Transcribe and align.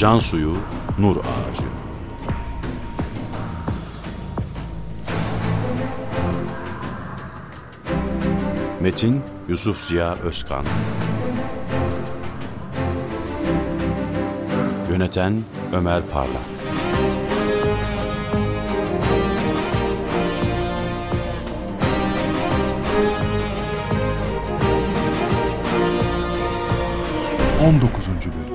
Can 0.00 0.18
suyu, 0.18 0.56
nur 0.98 1.16
ağacı. 1.16 1.62
Metin 8.80 9.22
Yusuf 9.48 9.80
Ziya 9.80 10.14
Özkan. 10.14 10.64
Yöneten 14.90 15.44
Ömer 15.72 16.02
Parlak. 16.12 16.36
On 27.68 27.80
dokuzuncu 27.80 28.30
Bölüm 28.32 28.49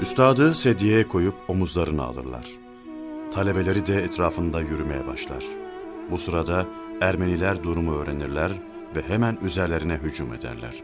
Üstadı 0.00 0.54
sedyeye 0.54 1.08
koyup 1.08 1.34
omuzlarını 1.48 2.02
alırlar. 2.02 2.46
Talebeleri 3.30 3.86
de 3.86 4.02
etrafında 4.02 4.60
yürümeye 4.60 5.06
başlar. 5.06 5.44
Bu 6.10 6.18
sırada 6.18 6.66
Ermeniler 7.00 7.62
durumu 7.62 7.96
öğrenirler 7.96 8.52
ve 8.96 9.02
hemen 9.02 9.38
üzerlerine 9.42 9.94
hücum 9.94 10.34
ederler. 10.34 10.74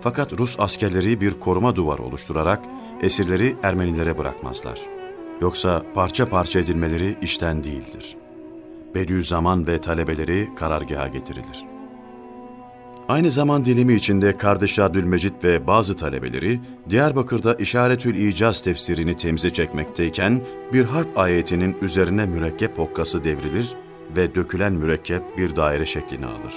Fakat 0.00 0.32
Rus 0.32 0.60
askerleri 0.60 1.20
bir 1.20 1.40
koruma 1.40 1.76
duvarı 1.76 2.02
oluşturarak 2.02 2.64
esirleri 3.02 3.56
Ermenilere 3.62 4.18
bırakmazlar. 4.18 4.80
Yoksa 5.40 5.82
parça 5.94 6.28
parça 6.28 6.60
edilmeleri 6.60 7.16
işten 7.22 7.64
değildir. 7.64 8.16
Bediüzzaman 8.94 9.66
ve 9.66 9.80
talebeleri 9.80 10.48
karargaha 10.56 11.08
getirilir. 11.08 11.77
Aynı 13.08 13.30
zaman 13.30 13.64
dilimi 13.64 13.94
içinde 13.94 14.36
kardeş 14.36 14.78
Abdülmecit 14.78 15.44
ve 15.44 15.66
bazı 15.66 15.96
talebeleri 15.96 16.60
Diyarbakır'da 16.90 17.54
İşaretül 17.54 18.14
İcaz 18.14 18.62
tefsirini 18.62 19.16
temize 19.16 19.50
çekmekteyken 19.50 20.42
bir 20.72 20.84
harp 20.84 21.18
ayetinin 21.18 21.76
üzerine 21.82 22.26
mürekkep 22.26 22.78
hokkası 22.78 23.24
devrilir 23.24 23.74
ve 24.16 24.34
dökülen 24.34 24.72
mürekkep 24.72 25.22
bir 25.38 25.56
daire 25.56 25.86
şeklini 25.86 26.26
alır. 26.26 26.54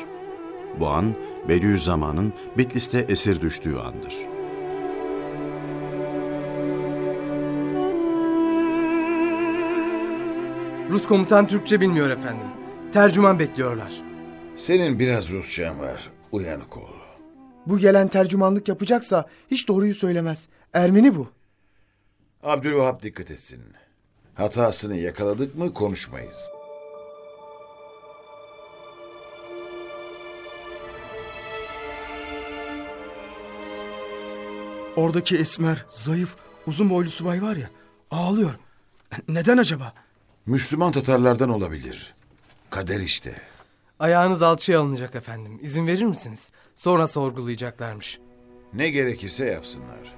Bu 0.79 0.87
an 0.87 1.15
Bediüzzaman'ın 1.49 2.33
Bitlis'te 2.57 3.05
esir 3.09 3.41
düştüğü 3.41 3.75
andır. 3.75 4.15
Rus 10.89 11.07
komutan 11.07 11.47
Türkçe 11.47 11.81
bilmiyor 11.81 12.09
efendim. 12.09 12.47
Tercüman 12.93 13.39
bekliyorlar. 13.39 13.93
Senin 14.55 14.99
biraz 14.99 15.31
Rusçan 15.31 15.79
var. 15.79 16.10
Uyanık 16.31 16.77
ol. 16.77 16.89
Bu 17.65 17.77
gelen 17.79 18.07
tercümanlık 18.07 18.67
yapacaksa 18.67 19.25
hiç 19.51 19.67
doğruyu 19.67 19.95
söylemez. 19.95 20.47
Ermeni 20.73 21.15
bu. 21.15 21.27
Abdülvahap 22.43 23.03
dikkat 23.03 23.31
etsin. 23.31 23.61
Hatasını 24.35 24.97
yakaladık 24.97 25.55
mı 25.55 25.73
konuşmayız. 25.73 26.37
Oradaki 34.95 35.37
esmer, 35.37 35.85
zayıf, 35.89 36.35
uzun 36.67 36.89
boylu 36.89 37.09
subay 37.09 37.41
var 37.41 37.55
ya 37.55 37.69
ağlıyor. 38.11 38.53
Neden 39.27 39.57
acaba? 39.57 39.93
Müslüman 40.45 40.91
Tatarlardan 40.91 41.49
olabilir. 41.49 42.13
Kader 42.69 42.99
işte. 42.99 43.41
Ayağınız 44.01 44.41
alçıya 44.41 44.79
alınacak 44.79 45.15
efendim. 45.15 45.59
İzin 45.61 45.87
verir 45.87 46.03
misiniz? 46.03 46.51
Sonra 46.75 47.07
sorgulayacaklarmış. 47.07 48.19
Ne 48.73 48.89
gerekirse 48.89 49.45
yapsınlar. 49.45 50.15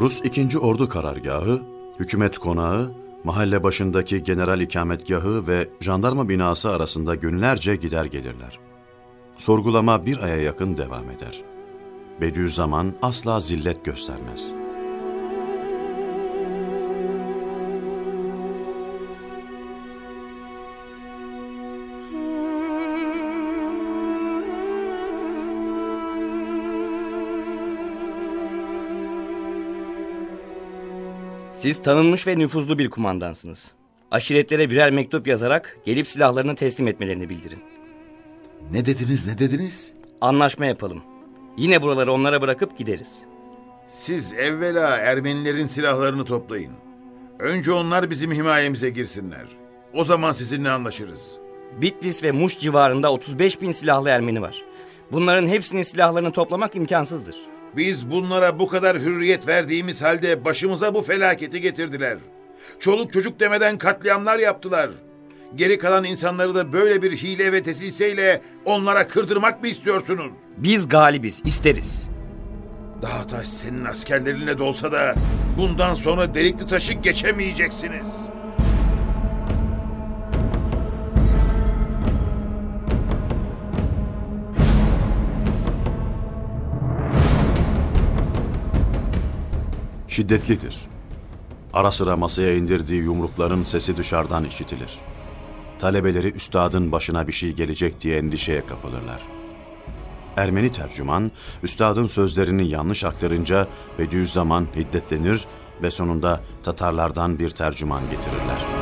Rus 0.00 0.20
2. 0.24 0.58
Ordu 0.58 0.88
Karargahı, 0.88 1.62
hükümet 1.98 2.38
konağı, 2.38 3.05
mahalle 3.26 3.62
başındaki 3.62 4.22
general 4.22 4.60
ikametgahı 4.60 5.46
ve 5.46 5.68
jandarma 5.80 6.28
binası 6.28 6.70
arasında 6.70 7.14
günlerce 7.14 7.76
gider 7.76 8.04
gelirler. 8.04 8.58
Sorgulama 9.36 10.06
bir 10.06 10.22
aya 10.22 10.36
yakın 10.36 10.76
devam 10.76 11.10
eder. 11.10 11.42
Bediüzzaman 12.20 12.94
asla 13.02 13.40
zillet 13.40 13.84
göstermez. 13.84 14.65
Siz 31.66 31.82
tanınmış 31.82 32.26
ve 32.26 32.38
nüfuzlu 32.38 32.78
bir 32.78 32.90
kumandansınız. 32.90 33.70
Aşiretlere 34.10 34.70
birer 34.70 34.90
mektup 34.90 35.26
yazarak 35.26 35.78
gelip 35.84 36.08
silahlarını 36.08 36.54
teslim 36.54 36.88
etmelerini 36.88 37.28
bildirin. 37.28 37.58
Ne 38.70 38.86
dediniz 38.86 39.26
ne 39.26 39.38
dediniz? 39.38 39.92
Anlaşma 40.20 40.66
yapalım. 40.66 41.02
Yine 41.56 41.82
buraları 41.82 42.12
onlara 42.12 42.42
bırakıp 42.42 42.78
gideriz. 42.78 43.22
Siz 43.86 44.32
evvela 44.32 44.96
Ermenilerin 44.96 45.66
silahlarını 45.66 46.24
toplayın. 46.24 46.72
Önce 47.38 47.72
onlar 47.72 48.10
bizim 48.10 48.32
himayemize 48.32 48.90
girsinler. 48.90 49.46
O 49.94 50.04
zaman 50.04 50.32
sizinle 50.32 50.70
anlaşırız. 50.70 51.38
Bitlis 51.80 52.22
ve 52.22 52.32
Muş 52.32 52.58
civarında 52.58 53.12
35 53.12 53.62
bin 53.62 53.70
silahlı 53.70 54.08
Ermeni 54.08 54.42
var. 54.42 54.64
Bunların 55.12 55.46
hepsinin 55.46 55.82
silahlarını 55.82 56.32
toplamak 56.32 56.76
imkansızdır. 56.76 57.36
Biz 57.76 58.10
bunlara 58.10 58.58
bu 58.58 58.68
kadar 58.68 58.98
hürriyet 58.98 59.48
verdiğimiz 59.48 60.02
halde 60.02 60.44
başımıza 60.44 60.94
bu 60.94 61.02
felaketi 61.02 61.60
getirdiler. 61.60 62.18
Çoluk 62.80 63.12
çocuk 63.12 63.40
demeden 63.40 63.78
katliamlar 63.78 64.38
yaptılar. 64.38 64.90
Geri 65.54 65.78
kalan 65.78 66.04
insanları 66.04 66.54
da 66.54 66.72
böyle 66.72 67.02
bir 67.02 67.16
hile 67.16 67.52
ve 67.52 67.62
tesiseyle 67.62 68.40
onlara 68.64 69.08
kırdırmak 69.08 69.62
mı 69.62 69.68
istiyorsunuz? 69.68 70.32
Biz 70.56 70.88
galibiz, 70.88 71.42
isteriz. 71.44 72.02
Daha 73.02 73.26
taş 73.26 73.48
senin 73.48 73.84
askerlerinle 73.84 74.58
de 74.58 74.62
olsa 74.62 74.92
da 74.92 75.14
bundan 75.58 75.94
sonra 75.94 76.34
delikli 76.34 76.66
taşı 76.66 76.92
geçemeyeceksiniz. 76.92 78.06
Şiddetlidir. 90.16 90.76
Ara 91.72 91.90
sıra 91.90 92.16
masaya 92.16 92.54
indirdiği 92.56 93.02
yumrukların 93.02 93.62
sesi 93.62 93.96
dışarıdan 93.96 94.44
işitilir. 94.44 94.94
Talebeleri 95.78 96.32
üstadın 96.32 96.92
başına 96.92 97.26
bir 97.26 97.32
şey 97.32 97.52
gelecek 97.52 98.00
diye 98.00 98.18
endişeye 98.18 98.66
kapılırlar. 98.66 99.20
Ermeni 100.36 100.72
tercüman, 100.72 101.30
üstadın 101.62 102.06
sözlerini 102.06 102.68
yanlış 102.68 103.04
aktarınca 103.04 103.66
Bediüzzaman 103.98 104.66
hiddetlenir 104.76 105.46
ve 105.82 105.90
sonunda 105.90 106.40
Tatarlardan 106.62 107.38
bir 107.38 107.50
tercüman 107.50 108.02
getirirler. 108.10 108.75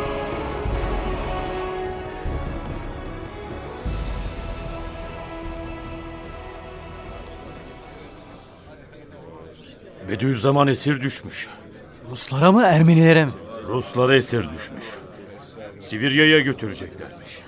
Bediüzzaman 10.14 10.68
esir 10.68 11.00
düşmüş. 11.00 11.48
Ruslara 12.10 12.52
mı 12.52 12.62
Ermenilere 12.62 13.24
mi? 13.24 13.32
Ruslara 13.68 14.16
esir 14.16 14.40
düşmüş. 14.40 14.84
Sibirya'ya 15.80 16.40
götüreceklermiş. 16.40 17.38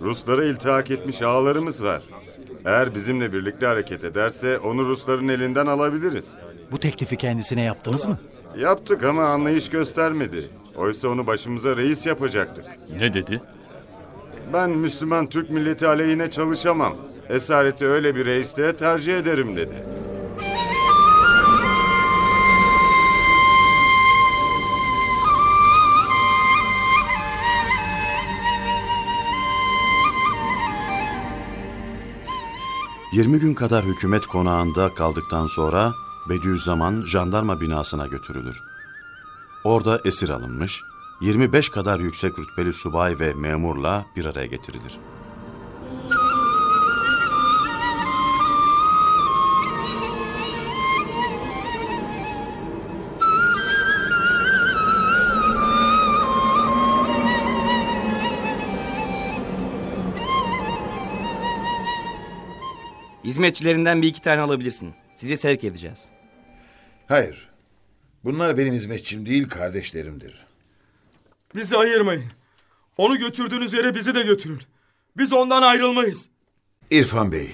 Ruslara 0.00 0.44
iltihak 0.44 0.90
etmiş 0.90 1.22
ağalarımız 1.22 1.82
var. 1.82 2.02
Eğer 2.64 2.94
bizimle 2.94 3.32
birlikte 3.32 3.66
hareket 3.66 4.04
ederse 4.04 4.58
onu 4.58 4.88
Rusların 4.88 5.28
elinden 5.28 5.66
alabiliriz. 5.66 6.36
Bu 6.70 6.78
teklifi 6.78 7.16
kendisine 7.16 7.62
yaptınız 7.62 8.06
mı? 8.06 8.18
Yaptık 8.58 9.04
ama 9.04 9.24
anlayış 9.24 9.70
göstermedi. 9.70 10.48
Oysa 10.76 11.08
onu 11.08 11.26
başımıza 11.26 11.76
reis 11.76 12.06
yapacaktık. 12.06 12.64
Ne 12.98 13.14
dedi? 13.14 13.42
Ben 14.52 14.70
Müslüman 14.70 15.26
Türk 15.26 15.50
milleti 15.50 15.86
aleyhine 15.86 16.30
çalışamam. 16.30 16.96
Esareti 17.28 17.86
öyle 17.86 18.14
bir 18.16 18.26
reisliğe 18.26 18.76
tercih 18.76 19.18
ederim 19.18 19.56
dedi. 19.56 19.74
20 33.16 33.38
gün 33.38 33.54
kadar 33.54 33.84
hükümet 33.84 34.26
konağında 34.26 34.94
kaldıktan 34.94 35.46
sonra 35.46 35.94
Bediüzzaman 36.28 37.04
jandarma 37.06 37.60
binasına 37.60 38.06
götürülür. 38.06 38.56
Orada 39.64 40.00
esir 40.04 40.28
alınmış, 40.28 40.82
25 41.20 41.68
kadar 41.68 42.00
yüksek 42.00 42.38
rütbeli 42.38 42.72
subay 42.72 43.20
ve 43.20 43.34
memurla 43.34 44.06
bir 44.16 44.24
araya 44.24 44.46
getirilir. 44.46 44.98
Hizmetçilerinden 63.36 64.02
bir 64.02 64.08
iki 64.08 64.20
tane 64.20 64.40
alabilirsin. 64.40 64.94
Sizi 65.12 65.36
sevk 65.36 65.64
edeceğiz. 65.64 66.08
Hayır. 67.08 67.50
Bunlar 68.24 68.58
benim 68.58 68.74
hizmetçim 68.74 69.26
değil 69.26 69.48
kardeşlerimdir. 69.48 70.46
Bizi 71.54 71.76
ayırmayın. 71.76 72.24
Onu 72.96 73.18
götürdüğünüz 73.18 73.72
yere 73.72 73.94
bizi 73.94 74.14
de 74.14 74.22
götürün. 74.22 74.58
Biz 75.16 75.32
ondan 75.32 75.62
ayrılmayız. 75.62 76.28
İrfan 76.90 77.32
Bey, 77.32 77.50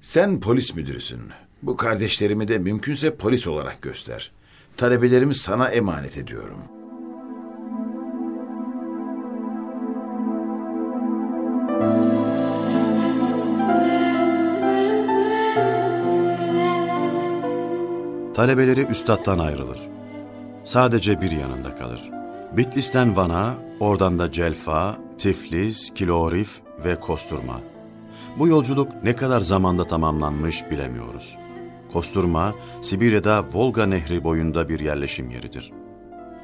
sen 0.00 0.40
polis 0.40 0.74
müdürüsün. 0.74 1.20
Bu 1.62 1.76
kardeşlerimi 1.76 2.48
de 2.48 2.58
mümkünse 2.58 3.16
polis 3.16 3.46
olarak 3.46 3.82
göster. 3.82 4.32
Talebelerimi 4.76 5.34
sana 5.34 5.68
emanet 5.68 6.16
ediyorum. 6.16 6.75
Talebeleri 18.36 18.86
üstattan 18.86 19.38
ayrılır. 19.38 19.78
Sadece 20.64 21.20
bir 21.20 21.30
yanında 21.30 21.76
kalır. 21.76 22.02
Bitlis'ten 22.52 23.16
Van'a, 23.16 23.54
oradan 23.80 24.18
da 24.18 24.32
Celfa, 24.32 24.96
Tiflis, 25.18 25.94
Kilorif 25.94 26.60
ve 26.84 27.00
Kosturma. 27.00 27.60
Bu 28.38 28.48
yolculuk 28.48 28.88
ne 29.04 29.16
kadar 29.16 29.40
zamanda 29.40 29.84
tamamlanmış 29.86 30.70
bilemiyoruz. 30.70 31.36
Kosturma, 31.92 32.54
Sibirya'da 32.82 33.44
Volga 33.54 33.86
Nehri 33.86 34.24
boyunda 34.24 34.68
bir 34.68 34.80
yerleşim 34.80 35.30
yeridir. 35.30 35.72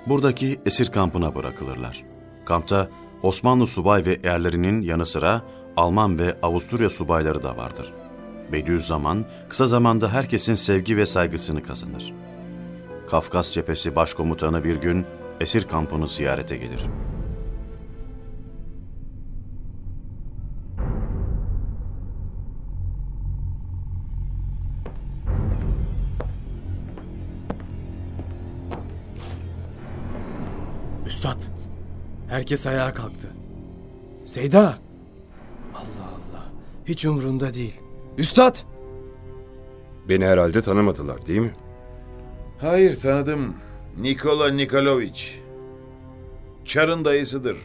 Buradaki 0.07 0.59
esir 0.67 0.87
kampına 0.93 1.35
bırakılırlar. 1.35 2.05
Kampta 2.45 2.89
Osmanlı 3.23 3.67
subay 3.67 4.07
ve 4.07 4.17
erlerinin 4.25 4.81
yanı 4.81 5.07
sıra 5.07 5.43
Alman 5.77 6.19
ve 6.19 6.37
Avusturya 6.43 6.91
subayları 6.91 7.43
da 7.43 7.57
vardır. 7.57 7.93
Bediüzzaman 8.53 9.25
kısa 9.49 9.67
zamanda 9.67 10.13
herkesin 10.13 10.55
sevgi 10.55 10.97
ve 10.97 11.07
saygısını 11.07 11.63
kazanır. 11.63 12.13
Kafkas 13.11 13.51
Cephesi 13.51 13.97
Başkomutanı 13.97 14.65
bir 14.65 14.77
gün 14.77 15.07
esir 15.41 15.69
kampını 15.69 16.09
ziyarete 16.09 16.57
gelir. 16.57 16.81
Üstad, 31.07 31.43
herkes 32.29 32.67
ayağa 32.67 32.95
kalktı. 32.95 33.29
Seyda! 34.25 34.79
Allah 35.75 36.09
Allah, 36.09 36.45
hiç 36.87 37.05
umrunda 37.05 37.55
değil. 37.55 37.82
Üstad! 38.19 38.57
Beni 40.09 40.27
herhalde 40.27 40.63
tanımadılar 40.63 41.27
değil 41.27 41.41
mi? 41.41 41.55
Hayır 42.61 43.01
tanıdım. 43.01 43.55
Nikola 43.99 44.51
Nikoloviç. 44.51 45.39
Çar'ın 46.65 47.05
dayısıdır. 47.05 47.57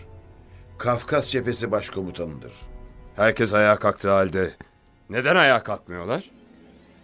Kafkas 0.77 1.29
cephesi 1.29 1.71
başkomutanıdır. 1.71 2.53
Herkes 3.15 3.53
ayağa 3.53 3.75
kalktığı 3.75 4.09
halde 4.09 4.51
neden 5.09 5.35
ayağa 5.35 5.63
kalkmıyorlar? 5.63 6.31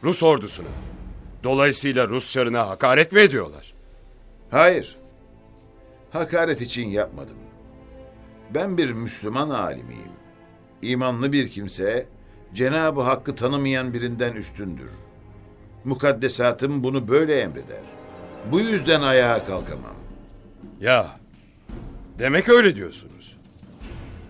Rus 0.04 0.24
ordusuna. 0.24 0.68
Dolayısıyla 1.44 2.08
Rus 2.08 2.32
çarına 2.32 2.70
hakaret 2.70 3.12
mi 3.12 3.20
ediyorlar? 3.20 3.74
Hayır. 4.52 4.96
Hakaret 6.12 6.62
için 6.62 6.88
yapmadım. 6.88 7.38
Ben 8.54 8.78
bir 8.78 8.92
Müslüman 8.92 9.50
alimiyim. 9.50 10.12
İmanlı 10.82 11.32
bir 11.32 11.50
kimse 11.50 12.08
Cenab-ı 12.54 13.02
Hakk'ı 13.02 13.36
tanımayan 13.36 13.94
birinden 13.94 14.34
üstündür. 14.34 14.90
Mukaddesatım 15.84 16.84
bunu 16.84 17.08
böyle 17.08 17.40
emreder. 17.40 17.82
Bu 18.52 18.60
yüzden 18.60 19.02
ayağa 19.02 19.46
kalkamam. 19.46 19.96
Ya, 20.80 21.08
demek 22.20 22.50
öyle 22.50 22.76
diyorsunuz. 22.76 23.38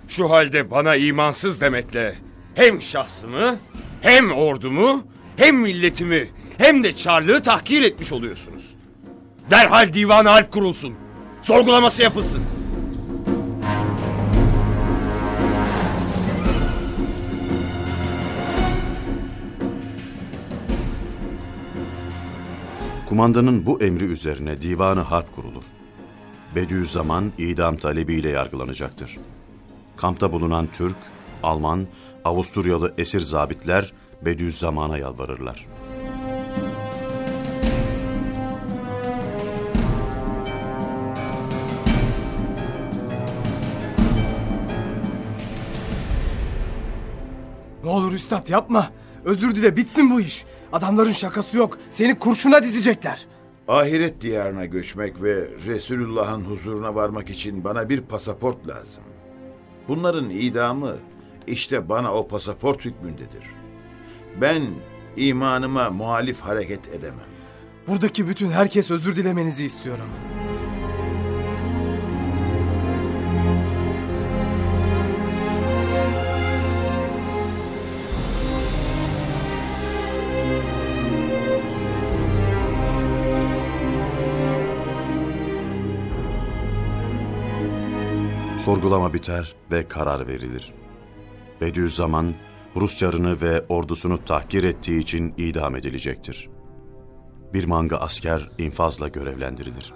Şu 0.08 0.30
halde 0.30 0.72
bana 0.72 0.96
imansız 0.96 1.62
demekle 1.62 2.16
hem 2.56 2.82
şahsımı, 2.82 3.56
hem 4.02 4.32
ordumu, 4.32 5.04
hem 5.38 5.56
milletimi, 5.56 6.30
hem 6.58 6.84
de 6.84 6.96
çarlığı 6.96 7.42
tahkir 7.42 7.84
etmiş 7.84 8.12
oluyorsunuz. 8.12 8.76
Derhal 9.52 9.94
divan 9.94 10.26
harp 10.26 10.52
kurulsun. 10.52 10.96
Sorgulaması 11.42 12.04
yapılsın. 12.04 12.44
Kumandanın 23.14 23.66
bu 23.66 23.82
emri 23.82 24.06
üzerine 24.06 24.62
divanı 24.62 25.00
harp 25.00 25.36
kurulur. 25.36 25.64
Bediüzzaman 26.56 27.32
idam 27.38 27.78
talebiyle 27.78 28.30
yargılanacaktır. 28.30 29.18
Kampta 29.96 30.32
bulunan 30.32 30.68
Türk, 30.68 30.96
Alman, 31.44 31.88
Avusturyalı 32.26 32.94
esir 32.98 33.20
zabitler 33.20 33.94
Bediüzzaman'a 34.22 34.98
yalvarırlar. 34.98 35.68
Ne 47.84 47.90
olur 47.90 48.14
üstad 48.14 48.50
yapma. 48.50 48.92
Özür 49.26 49.56
dile 49.56 49.78
bitsin 49.78 50.12
bu 50.12 50.22
iş. 50.22 50.46
Adamların 50.72 51.12
şakası 51.12 51.58
yok. 51.58 51.78
Seni 51.90 52.20
kurşuna 52.20 52.64
dizecekler. 52.64 53.26
Ahiret 53.68 54.22
diyarına 54.22 54.66
göçmek 54.66 55.22
ve 55.24 55.48
Resulullah'ın 55.68 56.42
huzuruna 56.46 56.96
varmak 56.96 57.30
için 57.30 57.64
bana 57.64 57.90
bir 57.90 58.02
pasaport 58.02 58.68
lazım. 58.68 59.04
Bunların 59.88 60.30
idamı 60.30 60.96
işte 61.48 61.90
bana 61.90 62.14
o 62.14 62.28
pasaport 62.28 62.86
hükmündedir. 62.86 63.44
Ben 64.42 64.62
imanıma 65.18 65.90
muhalif 65.90 66.40
hareket 66.40 66.88
edemem. 66.94 67.20
Buradaki 67.88 68.28
bütün 68.28 68.50
herkes 68.52 68.92
özür 68.92 69.16
dilemenizi 69.16 69.66
istiyorum. 69.66 70.10
Sorgulama 88.64 89.14
biter 89.14 89.56
ve 89.72 89.88
karar 89.88 90.28
verilir. 90.28 90.74
Bediüzzaman, 91.62 92.34
Rus 92.76 92.98
çarını 92.98 93.42
ve 93.42 93.66
ordusunu 93.70 94.26
tahkir 94.26 94.64
ettiği 94.64 95.00
için 95.00 95.34
idam 95.38 95.76
edilecektir. 95.76 96.50
Bir 97.54 97.66
manga 97.66 97.98
asker 97.98 98.50
infazla 98.58 99.08
görevlendirilir. 99.08 99.94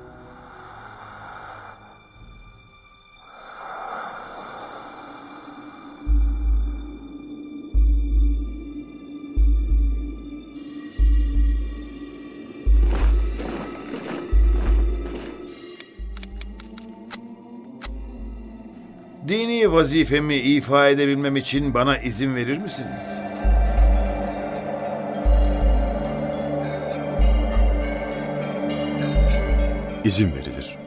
Vazifemi 19.72 20.36
ifa 20.36 20.88
edebilmem 20.88 21.36
için 21.36 21.74
bana 21.74 21.98
izin 21.98 22.36
verir 22.36 22.58
misiniz? 22.58 23.06
İzin 30.04 30.36
verilir. 30.36 30.78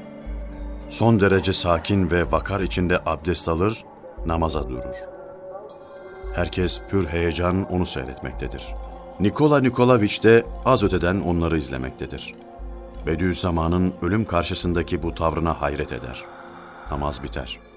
Son 0.90 1.20
derece 1.20 1.52
sakin 1.52 2.10
ve 2.10 2.32
vakar 2.32 2.60
içinde 2.60 2.98
abdest 3.06 3.48
alır, 3.48 3.84
namaza 4.26 4.68
durur. 4.68 4.96
Herkes 6.34 6.80
pür 6.90 7.06
heyecan 7.06 7.72
onu 7.72 7.86
seyretmektedir. 7.86 8.66
Nikola 9.20 9.60
Nikolaviç 9.60 10.24
de 10.24 10.46
az 10.64 10.84
öteden 10.84 11.20
onları 11.20 11.56
izlemektedir. 11.56 12.34
Bediüzzaman'ın 13.06 13.94
ölüm 14.02 14.24
karşısındaki 14.24 15.02
bu 15.02 15.14
tavrına 15.14 15.60
hayret 15.60 15.92
eder. 15.92 16.24
Namaz 16.90 17.22
biter. 17.22 17.69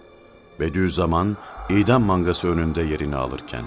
Bediüzzaman 0.59 1.37
idam 1.69 2.03
mangası 2.03 2.47
önünde 2.47 2.81
yerini 2.81 3.15
alırken 3.15 3.63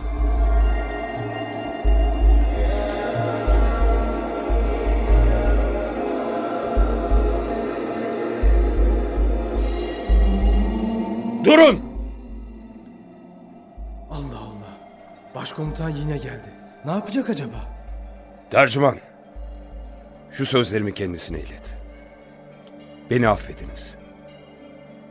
Durun! 11.45 11.81
Allah 14.11 14.39
Allah. 14.39 14.77
Başkomutan 15.35 15.91
yine 15.91 16.17
geldi. 16.17 16.51
Ne 16.85 16.91
yapacak 16.91 17.31
acaba? 17.31 17.57
Tercüman. 18.51 18.99
Şu 20.33 20.47
sözlerimi 20.47 20.95
kendisine 20.95 21.41
ilet. 21.41 21.75
Beni 23.11 23.29
affediniz. 23.29 23.97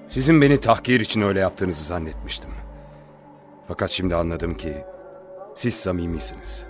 Sizin 0.08 0.42
beni 0.42 0.60
tahkir 0.60 1.00
için 1.00 1.22
öyle 1.22 1.40
yaptığınızı 1.40 1.84
zannetmiştim. 1.84 2.50
Fakat 3.68 3.92
şimdi 3.92 4.16
anladım 4.16 4.58
ki 4.58 4.78
siz 5.56 5.76
samimisiniz. 5.76 6.64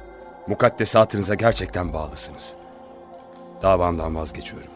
Mukaddesatınıza 0.47 1.35
gerçekten 1.35 1.93
bağlısınız. 1.93 2.53
Davamdan 3.61 4.15
vazgeçiyorum. 4.15 4.71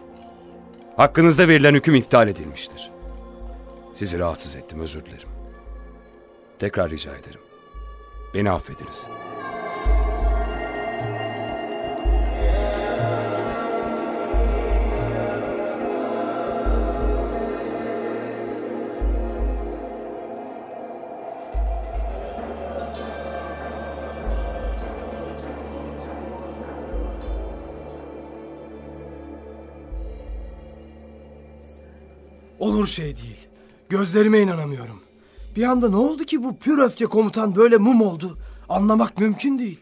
Hakkınızda 0.97 1.47
verilen 1.47 1.73
hüküm 1.73 1.95
iptal 1.95 2.27
edilmiştir. 2.27 2.91
Sizi 3.93 4.19
rahatsız 4.19 4.55
ettim, 4.55 4.79
özür 4.79 5.05
dilerim. 5.05 5.29
Tekrar 6.59 6.89
rica 6.89 7.11
ederim. 7.15 7.41
Beni 8.33 8.51
affediniz. 8.51 9.05
Olur 32.59 32.87
şey 32.87 33.15
değil. 33.15 33.47
Gözlerime 33.89 34.39
inanamıyorum. 34.39 35.01
Bir 35.55 35.63
anda 35.63 35.89
ne 35.89 35.95
oldu 35.95 36.23
ki 36.23 36.43
bu 36.43 36.57
pür 36.57 36.77
öfke 36.77 37.05
komutan 37.05 37.55
böyle 37.55 37.77
mum 37.77 38.01
oldu? 38.01 38.37
Anlamak 38.69 39.17
mümkün 39.17 39.59
değil. 39.59 39.79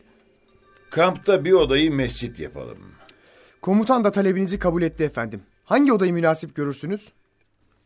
Kampta 0.90 1.46
bir 1.46 1.52
odayı 1.52 1.94
mescit 1.94 2.40
yapalım. 2.40 2.78
Komutan 3.62 4.04
da 4.04 4.12
talebinizi 4.12 4.60
kabul 4.60 4.82
etti 4.82 5.04
efendim. 5.04 5.42
Hangi 5.66 5.94
odayı 5.94 6.14
münasip 6.14 6.56
görürsünüz? 6.56 7.12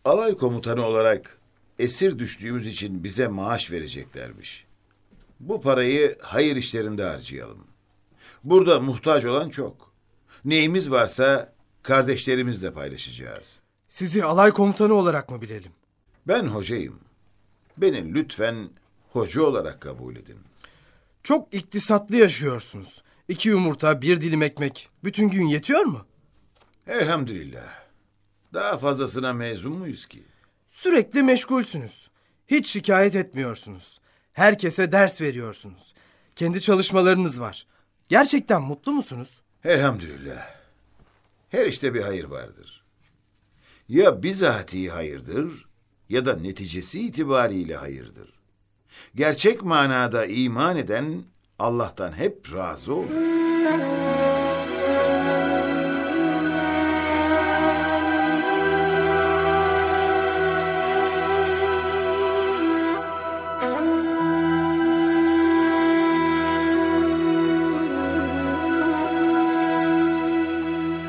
Alay 0.06 0.38
komutanı 0.38 0.86
olarak 0.86 1.40
esir 1.80 2.20
düştüğümüz 2.20 2.68
için 2.68 3.04
bize 3.04 3.28
maaş 3.28 3.72
vereceklermiş. 3.72 4.66
Bu 5.40 5.62
parayı 5.62 6.18
hayır 6.22 6.56
işlerinde 6.56 7.04
harcayalım. 7.04 7.68
Burada 8.44 8.80
muhtaç 8.80 9.26
olan 9.26 9.50
çok. 9.50 9.94
Neyimiz 10.46 10.92
varsa 10.92 11.54
kardeşlerimizle 11.84 12.74
paylaşacağız. 12.74 13.61
Sizi 13.92 14.26
alay 14.26 14.52
komutanı 14.52 14.94
olarak 14.94 15.30
mı 15.30 15.42
bilelim? 15.42 15.72
Ben 16.28 16.48
hocayım. 16.48 17.00
Beni 17.78 18.14
lütfen 18.14 18.70
hoca 19.12 19.42
olarak 19.44 19.82
kabul 19.82 20.16
edin. 20.16 20.40
Çok 21.24 21.54
iktisatlı 21.54 22.16
yaşıyorsunuz. 22.16 23.04
İki 23.28 23.50
yumurta, 23.50 24.02
bir 24.02 24.22
dilim 24.22 24.42
ekmek. 24.42 24.90
Bütün 25.04 25.30
gün 25.30 25.46
yetiyor 25.46 25.82
mu? 25.82 26.06
Elhamdülillah. 26.88 27.74
Daha 28.54 28.78
fazlasına 28.78 29.34
mezun 29.34 29.74
muyuz 29.74 30.06
ki? 30.06 30.24
Sürekli 30.70 31.24
meşgulsünüz. 31.24 32.10
Hiç 32.48 32.70
şikayet 32.70 33.16
etmiyorsunuz. 33.16 34.00
Herkese 34.34 34.92
ders 34.92 35.22
veriyorsunuz. 35.22 35.94
Kendi 36.36 36.62
çalışmalarınız 36.62 37.42
var. 37.42 37.68
Gerçekten 38.10 38.62
mutlu 38.62 38.92
musunuz? 38.92 39.42
Elhamdülillah. 39.64 40.48
Her 41.50 41.66
işte 41.66 41.94
bir 41.94 42.02
hayır 42.02 42.24
vardır. 42.26 42.81
Ya 43.92 44.24
bizatihi 44.24 44.90
hayırdır 44.90 45.66
ya 46.10 46.26
da 46.26 46.36
neticesi 46.36 47.00
itibariyle 47.00 47.76
hayırdır. 47.76 48.34
Gerçek 49.16 49.64
manada 49.64 50.26
iman 50.26 50.78
eden 50.78 51.24
Allah'tan 51.60 52.12
hep 52.12 52.54
razı 52.54 52.94
olur. 52.94 53.08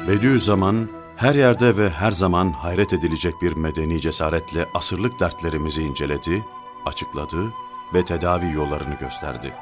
Bediüzzaman 0.08 1.01
her 1.22 1.34
yerde 1.34 1.76
ve 1.76 1.90
her 1.90 2.10
zaman 2.10 2.52
hayret 2.52 2.92
edilecek 2.92 3.42
bir 3.42 3.56
medeni 3.56 4.00
cesaretle 4.00 4.68
asırlık 4.74 5.20
dertlerimizi 5.20 5.82
inceledi, 5.82 6.44
açıkladı 6.86 7.52
ve 7.94 8.04
tedavi 8.04 8.52
yollarını 8.52 8.94
gösterdi. 8.94 9.54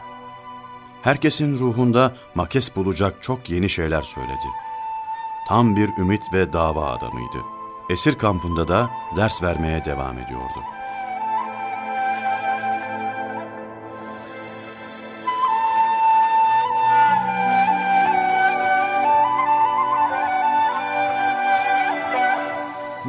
Herkesin 1.02 1.58
ruhunda 1.58 2.16
makes 2.34 2.76
bulacak 2.76 3.22
çok 3.22 3.50
yeni 3.50 3.68
şeyler 3.68 4.02
söyledi. 4.02 4.46
Tam 5.48 5.76
bir 5.76 5.88
ümit 5.98 6.32
ve 6.32 6.52
dava 6.52 6.90
adamıydı. 6.90 7.38
Esir 7.90 8.14
kampında 8.14 8.68
da 8.68 8.90
ders 9.16 9.42
vermeye 9.42 9.84
devam 9.84 10.18
ediyordu. 10.18 10.60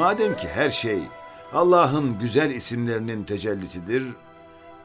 Madem 0.02 0.38
ki 0.38 0.48
her 0.48 0.70
şey 0.70 1.00
Allah'ın 1.54 2.20
güzel 2.20 2.52
isimlerinin 2.52 3.24
tecellisidir, 3.24 4.04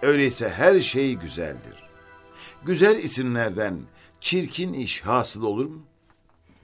öyleyse 0.02 0.49
her 0.49 0.80
şey 0.80 1.14
güzeldir. 1.14 1.75
Güzel 2.64 2.99
isimlerden 2.99 3.78
çirkin 4.20 4.73
iş 4.73 5.00
hasıl 5.00 5.42
olur 5.42 5.66
mu? 5.66 5.82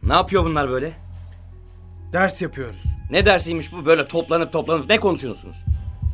Ne 0.02 0.12
yapıyor 0.12 0.44
bunlar 0.44 0.68
böyle? 0.68 0.92
Ders 2.12 2.42
yapıyoruz. 2.42 2.84
Ne 3.10 3.26
dersiymiş 3.26 3.72
bu 3.72 3.86
böyle 3.86 4.08
toplanıp 4.08 4.52
toplanıp 4.52 4.90
ne 4.90 5.00
konuşuyorsunuz? 5.00 5.64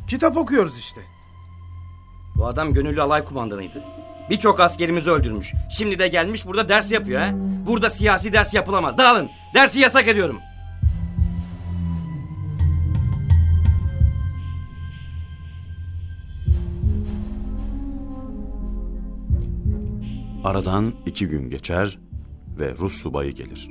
Kitap 0.09 0.37
okuyoruz 0.37 0.79
işte. 0.79 1.01
Bu 2.37 2.47
adam 2.47 2.73
gönüllü 2.73 3.03
alay 3.03 3.25
kumandanıydı. 3.25 3.83
Birçok 4.31 4.61
askerimizi 4.61 5.11
öldürmüş. 5.11 5.53
Şimdi 5.71 5.99
de 5.99 6.09
gelmiş 6.09 6.47
burada 6.47 6.69
ders 6.69 6.93
yapıyor 6.93 7.21
ha. 7.21 7.31
Burada 7.67 7.91
siyasi 7.91 8.33
ders 8.33 8.55
yapılamaz. 8.55 8.99
Dağılın. 8.99 9.31
Dersi 9.55 9.81
yasak 9.81 10.09
ediyorum. 10.09 10.41
Aradan 20.49 20.93
iki 21.07 21.29
gün 21.29 21.51
geçer 21.51 21.99
ve 22.59 22.77
Rus 22.77 22.93
subayı 22.93 23.33
gelir. 23.33 23.69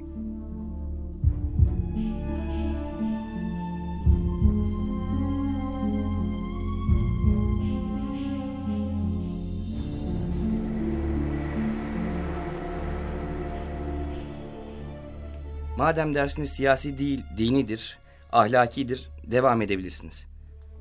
Madem 15.77 16.15
dersiniz 16.15 16.49
siyasi 16.49 16.97
değil, 16.97 17.23
dinidir, 17.37 17.99
ahlakidir, 18.31 19.09
devam 19.23 19.61
edebilirsiniz. 19.61 20.27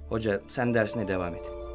Hoca 0.09 0.41
sen 0.49 0.75
dersine 0.75 1.09
devam 1.09 1.35
et. 1.35 1.66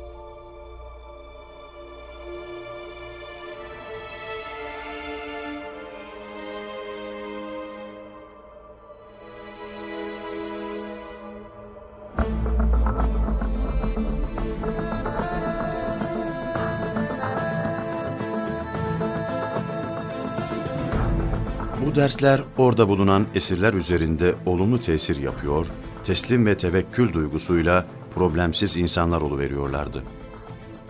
Bu 21.92 21.96
dersler 21.96 22.42
orada 22.58 22.90
bulunan 22.90 23.26
esirler 23.36 23.74
üzerinde 23.74 24.36
olumlu 24.46 24.82
tesir 24.82 25.22
yapıyor, 25.22 25.68
teslim 26.04 26.46
ve 26.46 26.58
tevekkül 26.58 27.14
duygusuyla 27.14 27.86
problemsiz 28.16 28.78
insanlar 28.78 29.22
oluveriyorlardı. 29.22 30.04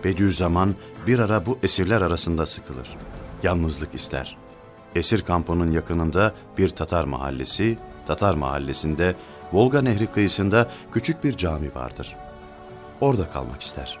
Bediüzzaman 0.04 0.74
bir 1.06 1.18
ara 1.18 1.46
bu 1.46 1.58
esirler 1.62 2.02
arasında 2.02 2.46
sıkılır. 2.46 2.90
Yalnızlık 3.42 3.94
ister. 3.94 4.36
Esir 4.94 5.22
kampının 5.22 5.70
yakınında 5.70 6.34
bir 6.58 6.68
Tatar 6.68 7.04
mahallesi, 7.04 7.78
Tatar 8.06 8.34
mahallesinde 8.34 9.14
Volga 9.52 9.82
Nehri 9.82 10.06
kıyısında 10.06 10.70
küçük 10.92 11.24
bir 11.24 11.36
cami 11.36 11.74
vardır. 11.74 12.16
Orada 13.00 13.30
kalmak 13.30 13.62
ister. 13.62 13.98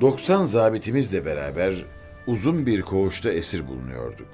Doksan 0.00 0.44
zabitimizle 0.44 1.24
beraber 1.24 1.84
uzun 2.26 2.66
bir 2.66 2.82
koğuşta 2.82 3.30
esir 3.30 3.68
bulunuyorduk. 3.68 4.28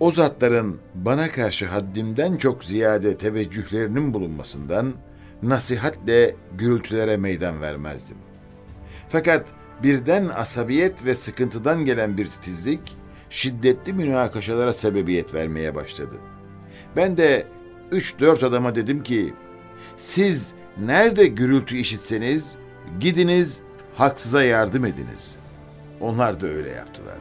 O 0.00 0.12
zatların 0.12 0.80
bana 0.94 1.30
karşı 1.30 1.66
haddimden 1.66 2.36
çok 2.36 2.64
ziyade 2.64 3.18
teveccühlerinin 3.18 4.14
bulunmasından 4.14 4.94
nasihatle 5.42 6.34
gürültülere 6.58 7.16
meydan 7.16 7.60
vermezdim. 7.60 8.18
Fakat 9.08 9.46
birden 9.82 10.28
asabiyet 10.28 11.04
ve 11.04 11.14
sıkıntıdan 11.14 11.84
gelen 11.84 12.18
bir 12.18 12.26
titizlik 12.26 12.96
şiddetli 13.30 13.92
münakaşalara 13.92 14.72
sebebiyet 14.72 15.34
vermeye 15.34 15.74
başladı. 15.74 16.14
Ben 16.96 17.16
de 17.16 17.46
üç 17.92 18.18
dört 18.20 18.42
adama 18.42 18.74
dedim 18.74 19.02
ki, 19.02 19.34
siz 19.96 20.52
nerede 20.78 21.26
gürültü 21.26 21.76
işitseniz 21.76 22.52
gidiniz 23.00 23.60
haksıza 23.98 24.42
yardım 24.42 24.84
ediniz. 24.84 25.30
Onlar 26.00 26.40
da 26.40 26.46
öyle 26.46 26.68
yaptılar. 26.68 27.18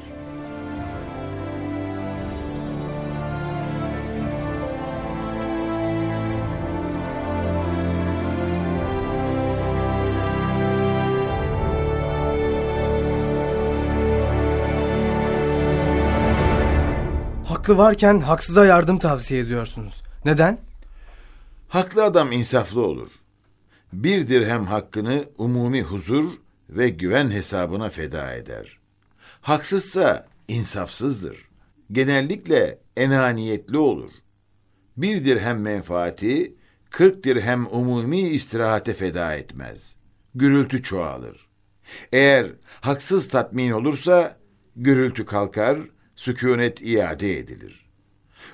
Haklı 17.45 17.77
varken 17.77 18.19
haksıza 18.19 18.65
yardım 18.65 18.99
tavsiye 18.99 19.41
ediyorsunuz. 19.41 20.03
Neden? 20.25 20.57
Haklı 21.69 22.03
adam 22.03 22.31
insaflı 22.31 22.81
olur. 22.81 23.07
Bir 23.93 24.27
dirhem 24.27 24.65
hakkını 24.65 25.23
umumi 25.37 25.81
huzur 25.81 26.46
ve 26.69 26.89
güven 26.89 27.31
hesabına 27.31 27.89
feda 27.89 28.33
eder. 28.33 28.79
Haksızsa 29.41 30.27
insafsızdır. 30.47 31.47
Genellikle 31.91 32.79
enaniyetli 32.97 33.77
olur. 33.77 34.11
Bir 34.97 35.25
dirhem 35.25 35.61
menfaati, 35.61 36.55
kırk 36.89 37.23
dirhem 37.23 37.67
umumi 37.71 38.19
istirahate 38.19 38.93
feda 38.93 39.35
etmez. 39.35 39.95
Gürültü 40.35 40.83
çoğalır. 40.83 41.47
Eğer 42.11 42.47
haksız 42.81 43.27
tatmin 43.27 43.71
olursa, 43.71 44.37
gürültü 44.75 45.25
kalkar, 45.25 45.79
sükunet 46.15 46.81
iade 46.81 47.37
edilir. 47.37 47.89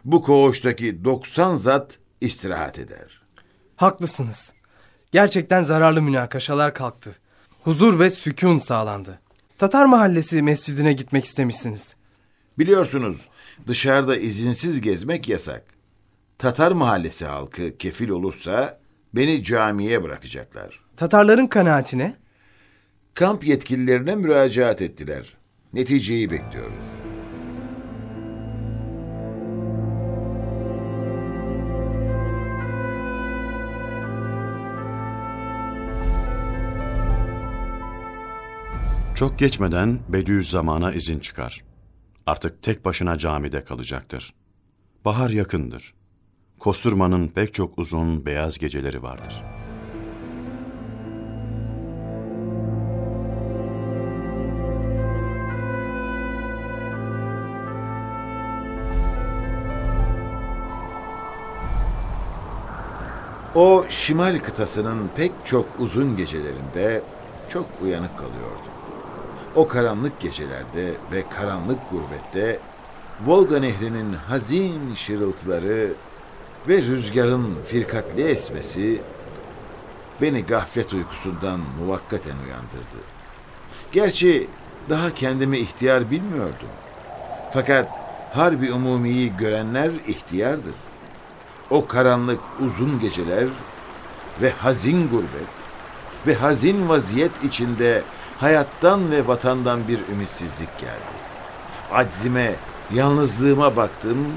Bu 0.05 0.21
koğuştaki 0.21 1.03
90 1.03 1.55
zat 1.55 1.97
istirahat 2.21 2.79
eder. 2.79 3.21
Haklısınız. 3.75 4.53
Gerçekten 5.11 5.63
zararlı 5.63 6.01
münakaşalar 6.01 6.73
kalktı. 6.73 7.15
Huzur 7.63 7.99
ve 7.99 8.09
sükun 8.09 8.59
sağlandı. 8.59 9.19
Tatar 9.57 9.85
Mahallesi 9.85 10.41
mescidine 10.41 10.93
gitmek 10.93 11.25
istemişsiniz. 11.25 11.95
Biliyorsunuz 12.59 13.27
dışarıda 13.67 14.17
izinsiz 14.17 14.81
gezmek 14.81 15.29
yasak. 15.29 15.63
Tatar 16.37 16.71
mahallesi 16.71 17.25
halkı 17.25 17.77
kefil 17.77 18.09
olursa 18.09 18.79
beni 19.15 19.43
camiye 19.43 20.03
bırakacaklar. 20.03 20.79
Tatarların 20.97 21.47
kanaatine? 21.47 22.15
Kamp 23.13 23.43
yetkililerine 23.43 24.15
müracaat 24.15 24.81
ettiler. 24.81 25.37
Neticeyi 25.73 26.31
bekliyoruz. 26.31 27.02
Çok 39.15 39.39
geçmeden 39.39 39.99
Bediüzzaman'a 40.09 40.93
izin 40.93 41.19
çıkar. 41.19 41.63
Artık 42.25 42.63
tek 42.63 42.85
başına 42.85 43.17
camide 43.17 43.63
kalacaktır. 43.63 44.33
Bahar 45.05 45.29
yakındır. 45.29 45.93
Kosturmanın 46.59 47.27
pek 47.27 47.53
çok 47.53 47.79
uzun 47.79 48.25
beyaz 48.25 48.57
geceleri 48.57 49.03
vardır. 49.03 49.43
O 63.55 63.85
şimal 63.89 64.39
kıtasının 64.39 65.09
pek 65.15 65.31
çok 65.45 65.65
uzun 65.79 66.17
gecelerinde 66.17 67.03
çok 67.49 67.65
uyanık 67.81 68.17
kalıyordu. 68.17 68.82
O 69.55 69.67
karanlık 69.67 70.19
gecelerde 70.19 70.93
ve 71.11 71.23
karanlık 71.29 71.79
gurbette 71.91 72.59
Volga 73.25 73.59
Nehri'nin 73.59 74.13
hazin 74.13 74.95
şırıltıları 74.95 75.93
ve 76.67 76.81
rüzgarın 76.81 77.57
firkatli 77.65 78.23
esmesi 78.23 79.01
beni 80.21 80.45
gaflet 80.45 80.93
uykusundan 80.93 81.59
muvakkaten 81.79 82.35
uyandırdı. 82.45 83.03
Gerçi 83.91 84.47
daha 84.89 85.13
kendimi 85.13 85.57
ihtiyar 85.57 86.11
bilmiyordum. 86.11 86.69
Fakat 87.53 87.99
harbi 88.33 88.73
umumiyi 88.73 89.37
görenler 89.37 89.91
ihtiyardır. 90.07 90.75
O 91.69 91.87
karanlık 91.87 92.39
uzun 92.65 92.99
geceler 92.99 93.47
ve 94.41 94.49
hazin 94.49 95.09
gurbet 95.09 95.47
ve 96.27 96.33
hazin 96.33 96.89
vaziyet 96.89 97.43
içinde 97.43 98.03
hayattan 98.37 99.11
ve 99.11 99.27
vatandan 99.27 99.87
bir 99.87 99.99
ümitsizlik 100.11 100.79
geldi. 100.79 101.13
Aczime, 101.91 102.55
yalnızlığıma 102.91 103.75
baktım, 103.75 104.27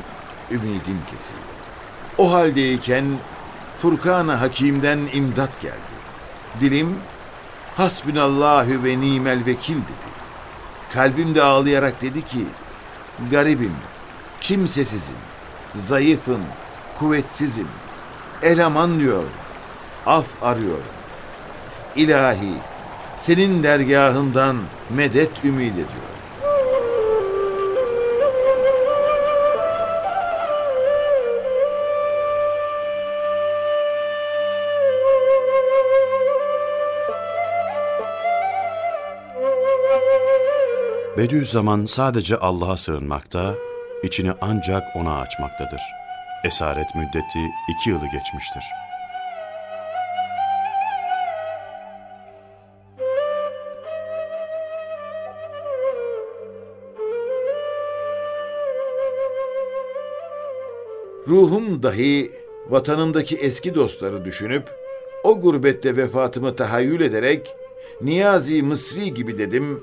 ümidim 0.50 1.00
kesildi. 1.10 1.56
O 2.18 2.32
haldeyken 2.32 3.04
Furkan-ı 3.76 4.34
Hakim'den 4.34 4.98
imdat 5.12 5.60
geldi. 5.60 5.96
Dilim 6.60 6.98
hasbinallahü 7.76 8.84
ve 8.84 9.00
nimel 9.00 9.46
vekil 9.46 9.74
dedi. 9.74 10.06
Kalbim 10.94 11.34
de 11.34 11.42
ağlayarak 11.42 12.02
dedi 12.02 12.22
ki 12.22 12.46
garibim, 13.30 13.74
kimsesizim, 14.40 15.16
zayıfım, 15.74 16.40
kuvvetsizim, 16.98 17.68
eleman 18.42 19.00
diyor, 19.00 19.24
af 20.06 20.26
arıyorum. 20.42 20.96
İlahi, 21.96 22.52
senin 23.18 23.62
dergahından 23.62 24.56
medet 24.90 25.44
ümid 25.44 25.72
ediyorum. 25.72 26.16
Bediüzzaman 41.16 41.86
sadece 41.86 42.36
Allah'a 42.36 42.76
sığınmakta, 42.76 43.54
içini 44.02 44.32
ancak 44.40 44.96
ona 44.96 45.18
açmaktadır. 45.20 45.80
Esaret 46.44 46.94
müddeti 46.94 47.50
iki 47.68 47.90
yılı 47.90 48.04
geçmiştir. 48.04 48.64
Ruhum 61.28 61.82
dahi 61.82 62.30
vatanımdaki 62.68 63.36
eski 63.36 63.74
dostları 63.74 64.24
düşünüp 64.24 64.70
o 65.24 65.40
gurbette 65.40 65.96
vefatımı 65.96 66.56
tahayyül 66.56 67.00
ederek 67.00 67.54
Niyazi 68.02 68.62
Mısri 68.62 69.14
gibi 69.14 69.38
dedim. 69.38 69.80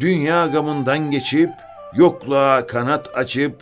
Dünya 0.00 0.46
gamından 0.46 1.10
geçip 1.10 1.50
yokluğa 1.96 2.66
kanat 2.66 3.16
açıp 3.16 3.52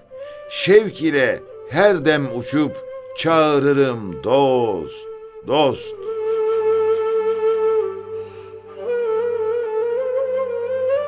şevk 0.50 1.02
ile 1.02 1.40
her 1.70 2.04
dem 2.04 2.38
uçup 2.38 2.76
çağırırım 3.18 4.24
dost, 4.24 5.06
dost. 5.46 5.96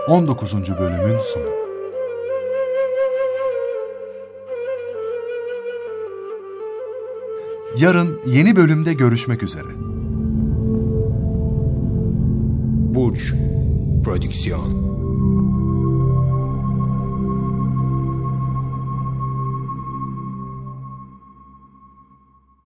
19. 0.09 0.55
bölümün 0.79 1.21
sonu. 1.21 1.58
Yarın 7.79 8.21
yeni 8.27 8.57
bölümde 8.57 8.93
görüşmek 8.93 9.43
üzere. 9.43 9.69
Burç 12.95 13.35
Prodüksiyon 14.05 14.88